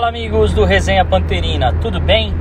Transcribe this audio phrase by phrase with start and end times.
[0.00, 2.34] Fala amigos do Resenha Panterina, tudo bem?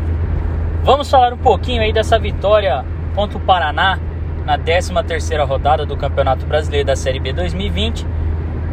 [0.82, 4.00] Vamos falar um pouquinho aí dessa vitória contra o Paraná
[4.46, 8.08] na 13ª rodada do Campeonato Brasileiro da Série B 2020.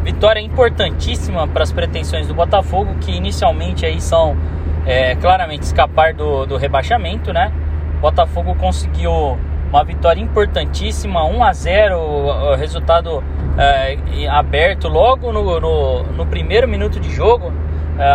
[0.05, 4.37] Vitória importantíssima para as pretensões do Botafogo, que inicialmente aí são
[4.85, 7.51] é, claramente escapar do, do rebaixamento, né?
[7.97, 9.37] O Botafogo conseguiu
[9.69, 13.21] uma vitória importantíssima, 1 a 0 resultado
[13.57, 17.51] é, aberto logo no, no, no, primeiro minuto de jogo,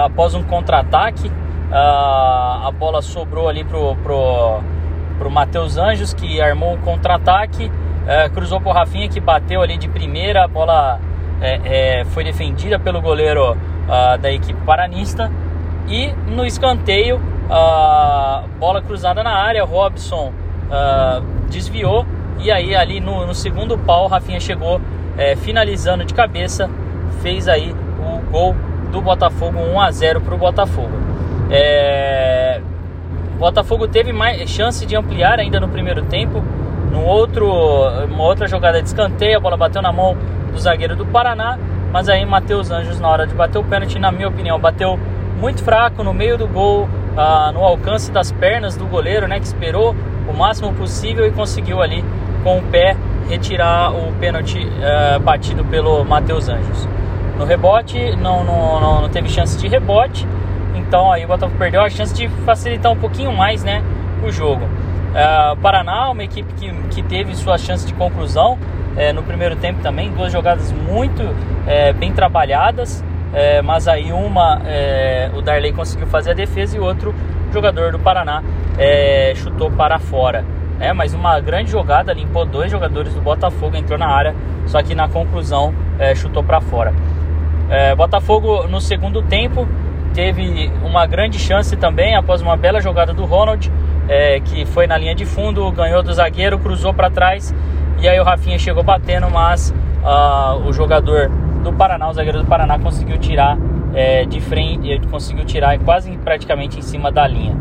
[0.05, 1.31] após um contra-ataque.
[1.71, 4.61] a bola sobrou ali pro, pro,
[5.18, 7.71] pro Matheus Anjos, que armou um contra-ataque,
[8.07, 11.00] é, cruzou pro Rafinha, que bateu ali de primeira, a bola
[11.40, 13.57] é, é, foi defendida pelo goleiro
[14.21, 15.31] da equipe paranista.
[15.89, 17.21] E no escanteio,
[18.59, 20.32] bola cruzada na área, Robson
[21.51, 22.07] desviou
[22.43, 24.81] e aí ali no, no segundo pau, Rafinha chegou
[25.17, 26.68] é, finalizando de cabeça,
[27.21, 28.57] fez aí o gol
[28.93, 30.93] do Botafogo 1 a 0 para o Botafogo.
[31.51, 32.61] É,
[33.34, 36.45] o Botafogo teve mais chance de ampliar ainda no primeiro tempo.
[36.93, 37.51] No outro,
[38.11, 40.17] uma outra jogada de escanteio, a bola bateu na mão
[40.53, 41.59] do zagueiro do Paraná,
[41.91, 45.01] mas aí Matheus Anjos na hora de bater o pênalti, na minha opinião, bateu
[45.41, 49.47] muito fraco no meio do gol, ah, no alcance das pernas do goleiro, né, que
[49.47, 49.97] esperou
[50.29, 52.05] o máximo possível e conseguiu ali
[52.45, 52.97] com o pé
[53.29, 56.89] retirar o pênalti uh, batido pelo Matheus Anjos.
[57.38, 60.27] No rebote, não, não, não, teve chance de rebote,
[60.75, 63.83] então aí o Botafogo perdeu a chance de facilitar um pouquinho mais né,
[64.22, 64.64] o jogo.
[64.64, 69.80] Uh, Paraná, uma equipe que, que teve sua chance de conclusão uh, no primeiro tempo
[69.83, 73.03] também, duas jogadas muito uh, bem trabalhadas,
[73.64, 74.60] mas aí uma
[75.34, 77.14] o Darley conseguiu fazer a defesa e o outro
[77.50, 78.42] jogador do Paraná
[79.34, 80.44] chutou para fora.
[80.83, 84.34] É, mas uma grande jogada, limpou dois jogadores do Botafogo, entrou na área,
[84.66, 86.92] só que na conclusão é, chutou para fora.
[87.71, 89.67] É, Botafogo no segundo tempo
[90.13, 93.73] teve uma grande chance também após uma bela jogada do Ronald,
[94.09, 97.55] é, que foi na linha de fundo, ganhou do zagueiro, cruzou para trás
[98.03, 99.72] e aí o Rafinha chegou batendo, mas
[100.03, 101.31] uh, o jogador
[101.62, 103.56] do Paraná, o zagueiro do Paraná, conseguiu tirar
[103.95, 107.56] é, de frente, conseguiu tirar quase praticamente em cima da linha.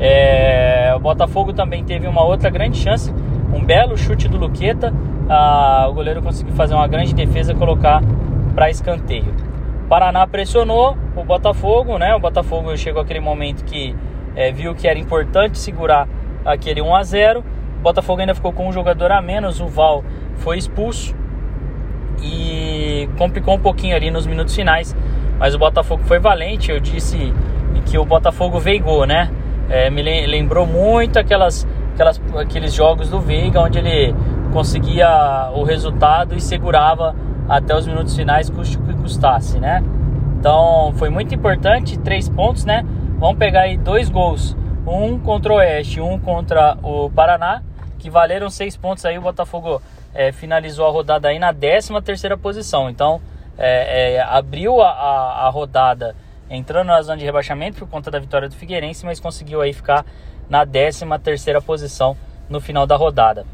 [0.00, 3.12] É, o Botafogo também teve uma outra grande chance,
[3.52, 4.90] um belo chute do Luqueta.
[5.28, 8.02] Ah, o goleiro conseguiu fazer uma grande defesa colocar
[8.54, 9.34] para escanteio.
[9.88, 12.14] Paraná pressionou o Botafogo, né?
[12.14, 13.94] O Botafogo chegou aquele momento que
[14.34, 16.08] é, viu que era importante segurar
[16.44, 17.40] aquele 1 a 0.
[17.40, 20.04] O Botafogo ainda ficou com um jogador a menos, o Val
[20.36, 21.14] foi expulso
[22.22, 24.96] e complicou um pouquinho ali nos minutos finais.
[25.38, 27.32] Mas o Botafogo foi valente, eu disse
[27.86, 29.30] que o Botafogo veigou, né?
[29.68, 34.14] É, me lembrou muito aquelas, aquelas, aqueles jogos do Veiga, onde ele
[34.52, 37.14] conseguia o resultado e segurava
[37.48, 39.82] até os minutos finais, custe o que custasse, né?
[40.38, 42.84] Então foi muito importante, três pontos, né?
[43.18, 44.56] Vamos pegar aí dois gols,
[44.86, 47.62] um contra o Oeste, um contra o Paraná,
[47.98, 49.16] que valeram seis pontos aí.
[49.16, 49.80] O Botafogo
[50.14, 52.90] é, finalizou a rodada aí na 13 terceira posição.
[52.90, 53.20] Então
[53.56, 56.14] é, é, abriu a, a, a rodada
[56.50, 60.04] entrando na zona de rebaixamento por conta da vitória do Figueirense, mas conseguiu aí ficar
[60.48, 62.16] na 13 terceira posição
[62.48, 63.46] no final da rodada.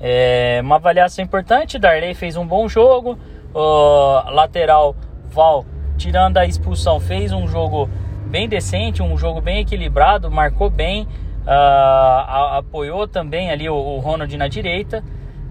[0.00, 3.16] É, uma avaliação importante, Darley fez um bom jogo,
[3.54, 4.94] o lateral
[5.30, 5.64] Val,
[5.96, 7.88] tirando a expulsão, fez um jogo
[8.26, 11.02] bem decente, um jogo bem equilibrado, marcou bem,
[11.46, 15.02] uh, apoiou também ali o, o Ronald na direita.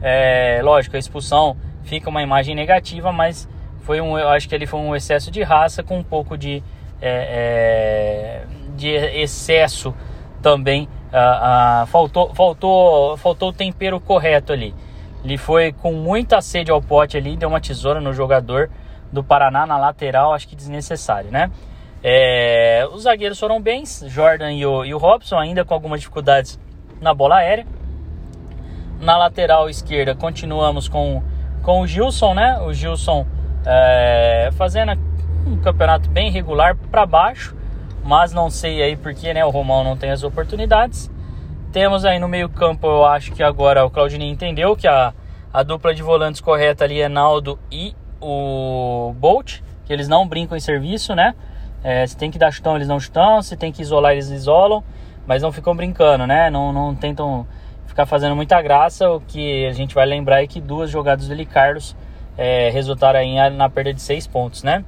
[0.02, 3.48] É, lógico, a expulsão fica uma imagem negativa, mas
[3.82, 6.64] foi um, eu acho que ele foi um excesso de raça com um pouco de
[7.02, 8.46] é, é,
[8.76, 9.94] de excesso
[10.42, 10.88] também.
[11.12, 14.74] Ah, ah, faltou, faltou, faltou o tempero correto ali.
[15.24, 18.70] Ele foi com muita sede ao pote ali, deu uma tesoura no jogador
[19.12, 21.52] do Paraná na lateral, acho que desnecessário, né?
[22.04, 26.60] É, os zagueiros foram bens, Jordan e o, e o Robson, ainda com algumas dificuldades
[27.00, 27.66] na bola aérea.
[29.00, 31.22] Na lateral esquerda, continuamos com,
[31.62, 32.60] com o Gilson, né?
[32.62, 33.26] O Gilson
[33.66, 34.94] é, fazendo
[35.46, 37.56] um campeonato bem regular para baixo,
[38.04, 41.10] mas não sei aí porque, né, o Romão não tem as oportunidades.
[41.72, 45.14] Temos aí no meio-campo, eu acho que agora o Claudinei entendeu que a,
[45.54, 50.58] a dupla de volantes correta ali é Naldo e o Bolt, que eles não brincam
[50.58, 51.34] em serviço, né?
[51.82, 54.84] É, se tem que dar chutão, eles não chutam, se tem que isolar, eles isolam,
[55.26, 56.50] mas não ficam brincando, né?
[56.50, 57.48] Não, não tentam
[57.88, 59.10] ficar fazendo muita graça.
[59.10, 61.96] O que a gente vai lembrar é que duas jogadas do Carlos
[62.38, 64.84] é, resultaram aí na perda de seis pontos, né?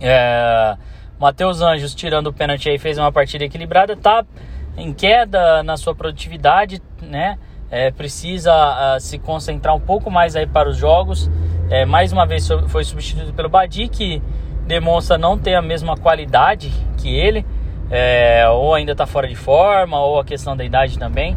[0.00, 0.76] É,
[1.20, 4.24] Matheus Anjos, tirando o pênalti aí, fez uma partida equilibrada, tá
[4.76, 7.38] em queda na sua produtividade, né?
[7.70, 11.30] É, precisa uh, se concentrar um pouco mais aí para os jogos.
[11.70, 14.22] É, mais uma vez foi substituído pelo Badi, que
[14.66, 17.46] demonstra não ter a mesma qualidade que ele,
[17.90, 21.36] é, ou ainda está fora de forma, ou a questão da idade também.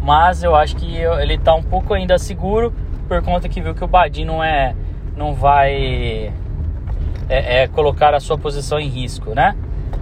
[0.00, 2.72] Mas eu acho que ele está um pouco ainda seguro
[3.08, 4.74] por conta que viu que o Badi não é,
[5.16, 6.32] não vai
[7.28, 9.54] é, é, colocar a sua posição em risco, né?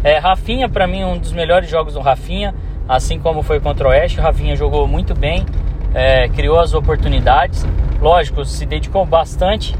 [0.03, 2.55] É, Rafinha para mim um dos melhores jogos do Rafinha,
[2.89, 4.19] assim como foi contra o Oeste.
[4.19, 5.47] O Rafinha jogou muito bem,
[5.95, 7.67] é, criou as oportunidades.
[8.01, 9.75] Lógico, se dedicou bastante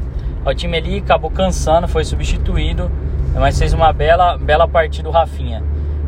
[0.45, 2.91] o time ali, acabou cansando, foi substituído,
[3.33, 5.63] mas fez uma bela, bela partida o Rafinha.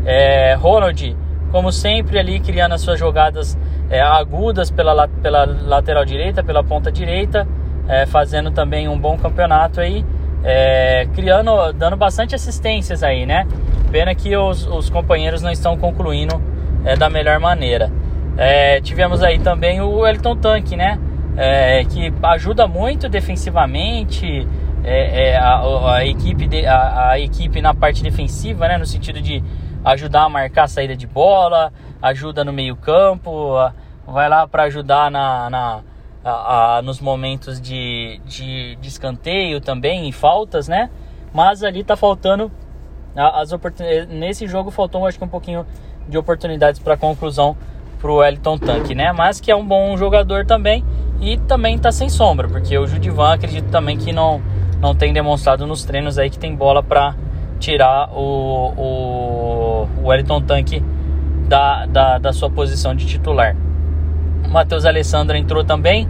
[0.06, 1.16] É, Ronald,
[1.52, 3.58] como sempre, ali criando as suas jogadas
[3.90, 7.48] é, agudas pela, pela lateral direita, pela ponta direita,
[7.88, 10.06] é, fazendo também um bom campeonato aí,
[10.44, 13.48] é, criando, dando bastante assistências aí, né?
[13.92, 16.42] Pena que os, os companheiros não estão concluindo
[16.86, 17.92] é, da melhor maneira.
[18.38, 21.00] É, tivemos aí também o Elton Tanque, né?
[21.38, 24.48] é, que ajuda muito defensivamente
[24.84, 29.22] é, é, a, a, equipe de, a, a, equipe na parte defensiva, né, no sentido
[29.22, 29.44] de
[29.84, 33.56] ajudar a marcar a saída de bola, ajuda no meio campo,
[34.08, 35.82] vai lá para ajudar na, na
[36.24, 40.90] a, nos momentos de, de, de, escanteio também e faltas, né?
[41.32, 42.52] Mas ali tá faltando
[43.16, 44.08] as oportunidades.
[44.10, 45.66] Nesse jogo faltou, acho que um pouquinho
[46.08, 47.56] de oportunidades para conclusão
[48.00, 49.12] pro Wellington Tanque, né?
[49.12, 50.84] Mas que é um bom jogador também
[51.20, 54.42] e também tá sem sombra, porque o Judivan acredito também que não,
[54.80, 57.16] não tem demonstrado nos treinos aí que tem bola para
[57.60, 60.84] tirar o, o, o Wellington Tanque
[61.48, 63.56] da, da, da sua posição de titular.
[64.46, 66.08] O Matheus Alessandro entrou também.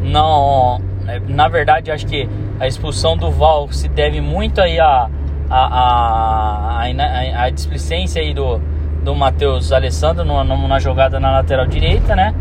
[0.00, 0.80] Não,
[1.28, 2.28] na verdade, acho que
[2.60, 5.08] a expulsão do Val se deve muito aí a,
[5.50, 8.60] a, a, a, a displicência aí do,
[9.04, 12.34] do Matheus Alessandro numa, numa jogada na lateral direita, né?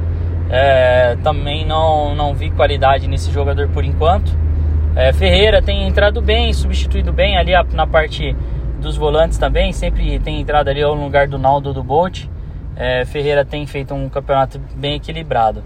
[0.50, 4.32] É, também não, não vi qualidade nesse jogador por enquanto.
[4.96, 8.36] É, Ferreira tem entrado bem, substituído bem ali na parte
[8.80, 9.74] dos volantes também.
[9.74, 12.26] Sempre tem entrado ali no lugar do Naldo do Bolt.
[12.76, 15.64] É, Ferreira tem feito um campeonato bem equilibrado.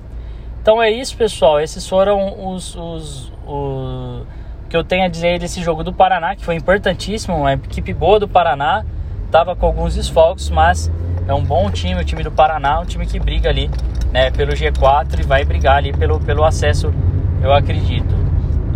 [0.62, 1.60] Então é isso, pessoal.
[1.60, 4.26] Esses foram os, os, os
[4.70, 7.38] que eu tenho a dizer desse jogo do Paraná, que foi importantíssimo.
[7.38, 8.86] Uma equipe boa do Paraná.
[9.32, 10.92] Tava com alguns desfalques, mas
[11.28, 13.70] é um bom time, o time do Paraná, um time que briga ali
[14.12, 16.94] né, pelo G4 e vai brigar ali pelo, pelo acesso,
[17.42, 18.16] eu acredito.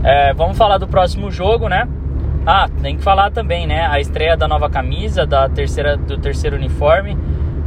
[0.03, 1.87] É, vamos falar do próximo jogo, né?
[2.45, 3.85] Ah, tem que falar também, né?
[3.85, 7.15] A estreia da nova camisa, da terceira, do terceiro uniforme.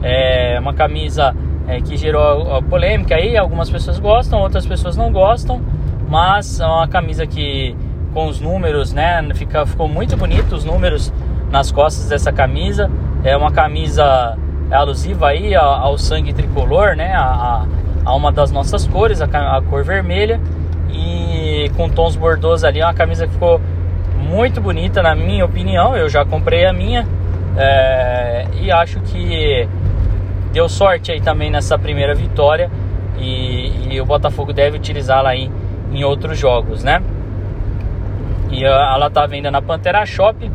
[0.02, 1.34] É uma camisa
[1.68, 3.36] é, que gerou polêmica aí.
[3.36, 5.62] Algumas pessoas gostam, outras pessoas não gostam.
[6.08, 7.76] Mas é uma camisa que,
[8.12, 9.22] com os números, né?
[9.34, 11.12] Fica, ficou muito bonito os números
[11.54, 12.90] nas costas dessa camisa.
[13.22, 14.36] É uma camisa
[14.70, 17.14] alusiva aí ao, sangue tricolor, né?
[17.14, 17.64] A,
[18.04, 20.40] a, uma das nossas cores, a, a, cor vermelha.
[20.90, 23.60] E com tons bordeaux ali, é uma camisa que ficou
[24.18, 25.96] muito bonita na minha opinião.
[25.96, 27.06] Eu já comprei a minha.
[27.56, 29.68] É, e acho que
[30.52, 32.68] deu sorte aí também nessa primeira vitória.
[33.16, 35.48] E, e o Botafogo deve utilizá-la aí
[35.92, 37.00] em outros jogos, né?
[38.50, 40.50] E ela tá venda na Pantera Shop.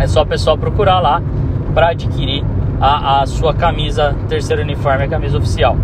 [0.00, 1.22] É só o pessoal procurar lá
[1.74, 2.42] para adquirir
[2.80, 5.76] a, a sua camisa, terceiro uniforme, a camisa oficial.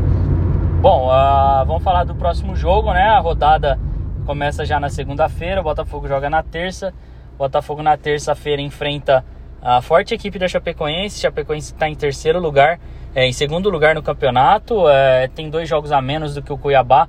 [0.81, 3.03] Bom, uh, vamos falar do próximo jogo, né?
[3.03, 3.79] A rodada
[4.25, 6.95] começa já na segunda-feira, o Botafogo joga na terça.
[7.35, 9.23] O Botafogo na terça-feira enfrenta
[9.61, 11.21] a forte equipe da Chapecoense.
[11.21, 12.81] Chapecoense está em terceiro lugar,
[13.15, 14.89] é, em segundo lugar no campeonato.
[14.89, 17.07] É, tem dois jogos a menos do que o Cuiabá.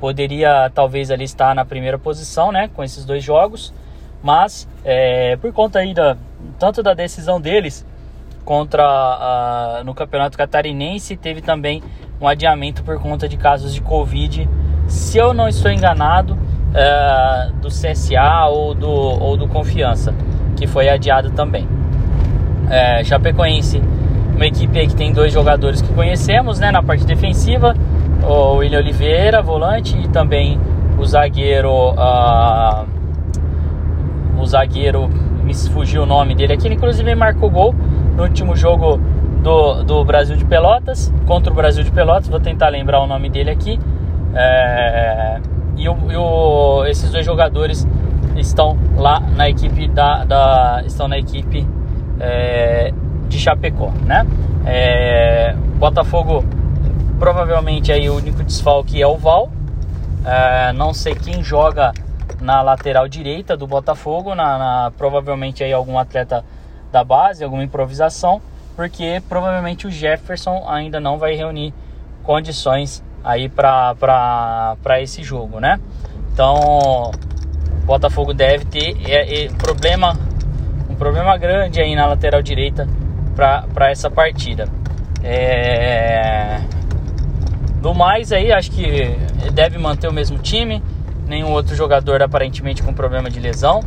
[0.00, 2.68] Poderia talvez ali estar na primeira posição, né?
[2.74, 3.72] Com esses dois jogos.
[4.22, 5.94] Mas é, por conta aí
[6.58, 7.86] tanto da decisão deles
[8.44, 11.82] contra a, no Campeonato Catarinense teve também
[12.20, 14.48] um adiamento por conta de casos de Covid.
[14.86, 16.36] Se eu não estou enganado,
[16.74, 20.14] é, do CSA ou do, ou do Confiança,
[20.56, 21.68] que foi adiado também.
[22.70, 23.82] É, Chapecoense,
[24.34, 27.74] uma equipe que tem dois jogadores que conhecemos né, na parte defensiva:
[28.22, 30.60] o William Oliveira, volante, e também
[30.98, 31.90] o zagueiro.
[31.92, 32.97] Uh,
[34.38, 35.08] o zagueiro,
[35.42, 37.74] me fugiu o nome dele aqui, ele inclusive marcou gol
[38.16, 39.00] no último jogo
[39.42, 43.28] do, do Brasil de Pelotas, contra o Brasil de Pelotas, vou tentar lembrar o nome
[43.28, 43.78] dele aqui.
[44.34, 45.40] É,
[45.76, 47.86] e, o, e o, esses dois jogadores
[48.36, 51.66] estão lá na equipe da, da estão na equipe
[52.20, 52.92] é,
[53.28, 54.26] de Chapecó, né?
[54.66, 56.44] É, Botafogo
[57.18, 59.50] provavelmente aí o único desfalque é o Val.
[60.24, 61.92] É, não sei quem joga
[62.40, 66.44] na lateral direita do Botafogo, na, na provavelmente aí algum atleta
[66.92, 68.40] da base, alguma improvisação,
[68.76, 71.74] porque provavelmente o Jefferson ainda não vai reunir
[72.22, 75.80] condições aí para esse jogo, né?
[76.32, 77.10] Então,
[77.82, 80.16] o Botafogo deve ter é, é, problema,
[80.88, 82.88] um problema grande aí na lateral direita
[83.34, 84.68] para essa partida.
[85.22, 86.60] É...
[87.80, 89.16] Do mais aí, acho que
[89.52, 90.82] deve manter o mesmo time.
[91.28, 93.80] Nenhum outro jogador aparentemente com problema de lesão,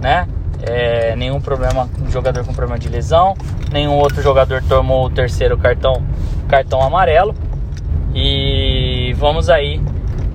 [0.00, 0.28] né?
[0.62, 3.34] É, nenhum problema jogador com problema de lesão,
[3.70, 6.02] nenhum outro jogador tomou o terceiro cartão
[6.48, 7.34] cartão amarelo
[8.14, 9.82] e vamos aí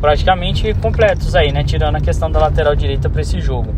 [0.01, 1.63] praticamente completos aí, né?
[1.63, 3.73] Tirando a questão da lateral direita para esse jogo.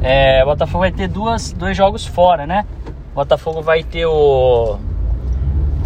[0.00, 2.64] É, o Botafogo vai ter duas, dois jogos fora, né?
[3.12, 4.78] O Botafogo vai ter o,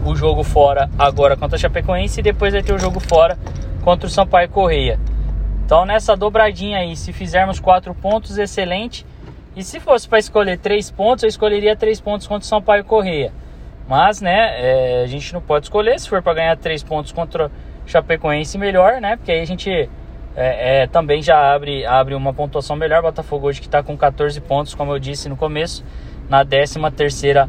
[0.04, 3.38] o jogo fora agora contra a Chapecoense e depois vai ter o jogo fora
[3.82, 4.98] contra o Sampaio Correia.
[5.72, 9.06] Então nessa dobradinha aí, se fizermos quatro pontos, excelente.
[9.56, 13.32] E se fosse para escolher três pontos, eu escolheria três pontos contra o Sampaio Correia.
[13.88, 15.98] Mas, né, é, a gente não pode escolher.
[15.98, 17.50] Se for para ganhar três pontos contra o
[17.86, 19.16] Chapecoense, melhor, né?
[19.16, 19.70] Porque aí a gente
[20.36, 23.00] é, é, também já abre, abre uma pontuação melhor.
[23.00, 25.82] Botafogo hoje que está com 14 pontos, como eu disse no começo,
[26.28, 27.48] na 13 terceira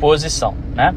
[0.00, 0.94] posição, né?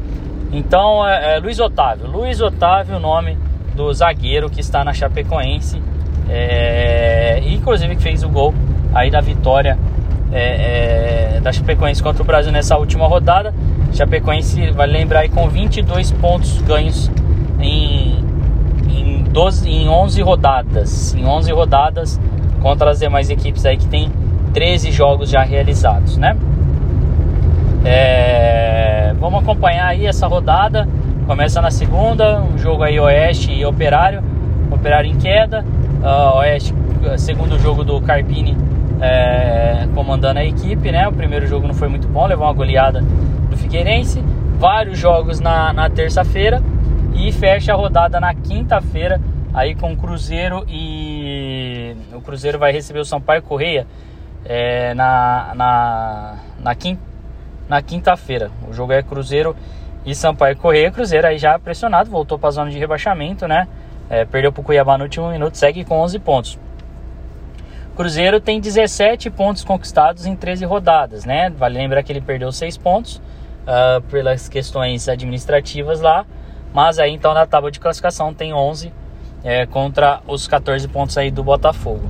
[0.50, 2.06] Então, é, é, Luiz Otávio.
[2.06, 3.36] Luiz Otávio, o nome
[3.74, 5.91] do zagueiro que está na Chapecoense.
[6.28, 8.54] É, inclusive que fez o gol
[8.94, 9.78] aí da vitória
[10.32, 13.54] é, é, da Chapecoense contra o Brasil nessa última rodada.
[13.92, 17.10] Chapecoense, vai lembrar aí, com 22 pontos ganhos
[17.60, 18.24] em,
[18.88, 21.14] em, 12, em 11 rodadas.
[21.14, 22.20] Em 11 rodadas
[22.62, 24.10] contra as demais equipes aí que tem
[24.54, 26.36] 13 jogos já realizados, né?
[27.84, 30.88] É, vamos acompanhar aí essa rodada.
[31.26, 34.22] Começa na segunda, um jogo aí Oeste e Operário.
[34.70, 35.64] Operário em queda.
[36.02, 36.74] Uh, Oeste,
[37.16, 38.56] segundo jogo do Carpini
[39.00, 41.06] é, comandando a equipe, né?
[41.06, 43.00] O primeiro jogo não foi muito bom, levou uma goleada
[43.48, 44.20] do Figueirense.
[44.58, 46.62] Vários jogos na, na terça-feira
[47.14, 49.20] e fecha a rodada na quinta-feira
[49.54, 53.86] aí com o Cruzeiro e o Cruzeiro vai receber o Sampaio Correia
[54.44, 57.12] é, na, na, na quinta
[57.68, 58.50] na quinta-feira.
[58.68, 59.56] O jogo é Cruzeiro
[60.04, 60.90] e Sampaio Correia.
[60.90, 63.66] Cruzeiro aí já pressionado, voltou para a zona de rebaixamento, né?
[64.12, 66.58] É, perdeu para o Cuiabá no último minuto, segue com 11 pontos.
[67.96, 71.48] Cruzeiro tem 17 pontos conquistados em 13 rodadas, né?
[71.48, 76.26] Vale lembrar que ele perdeu 6 pontos uh, pelas questões administrativas lá,
[76.74, 78.92] mas aí então na tábua de classificação tem 11
[79.42, 82.06] é, contra os 14 pontos aí do Botafogo.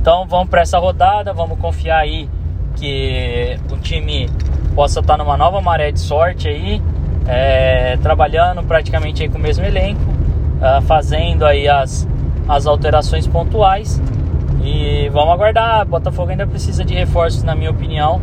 [0.00, 2.28] Então vamos para essa rodada, vamos confiar aí
[2.74, 4.28] que o time
[4.74, 6.82] possa estar numa nova maré de sorte aí,
[7.28, 10.15] é, trabalhando praticamente aí com o mesmo elenco,
[10.56, 12.06] uh, fazendo aí as,
[12.48, 14.00] as alterações pontuais
[14.62, 15.86] e vamos aguardar.
[15.86, 18.20] Botafogo ainda precisa de reforços, na minha opinião.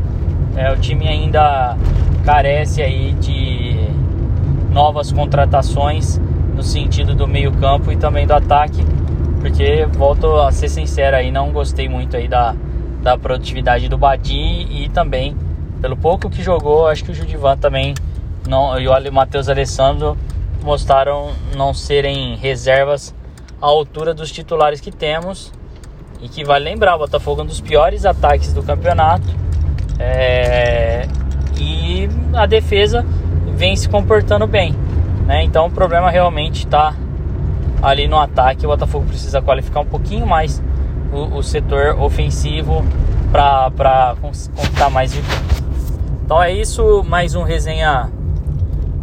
[0.55, 1.75] É, o time ainda
[2.25, 3.75] carece aí de
[4.71, 6.19] novas contratações
[6.53, 8.83] no sentido do meio campo e também do ataque,
[9.39, 12.55] porque volto a ser sincero aí, não gostei muito aí da,
[13.01, 15.35] da produtividade do Badi e também
[15.81, 17.93] pelo pouco que jogou, acho que o Judivan também
[18.47, 20.17] não, e o Matheus Alessandro
[20.63, 23.13] mostraram não serem reservas
[23.61, 25.51] à altura dos titulares que temos.
[26.21, 29.27] E que vale lembrar, o Botafogo é um dos piores ataques do campeonato.
[29.99, 31.05] É,
[31.59, 33.05] e a defesa
[33.47, 34.73] vem se comportando bem.
[35.25, 35.43] Né?
[35.43, 36.95] Então o problema realmente está
[37.81, 38.65] ali no ataque.
[38.65, 40.63] O Botafogo precisa qualificar um pouquinho mais
[41.11, 42.83] o, o setor ofensivo
[43.31, 45.99] para conquistar mais vitórias.
[46.23, 48.09] Então é isso, mais um resenha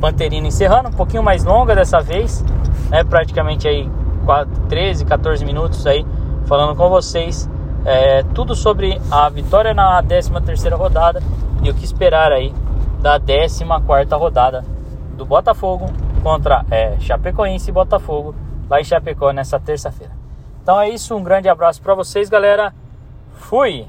[0.00, 2.45] Panterina encerrando, um pouquinho mais longa dessa vez,
[2.88, 3.04] né?
[3.04, 3.90] praticamente aí
[4.25, 6.07] 4, 13, 14 minutos aí
[6.47, 7.49] falando com vocês
[7.85, 11.23] é, tudo sobre a vitória na 13 terceira rodada
[11.62, 12.52] e o que esperar aí
[13.00, 14.64] da 14 quarta rodada
[15.16, 15.87] do Botafogo
[16.23, 18.35] contra é, Chapecoense e Botafogo
[18.69, 20.12] lá em Chapecó nessa terça-feira.
[20.62, 22.75] Então é isso, um grande abraço para vocês, galera.
[23.35, 23.87] Fui!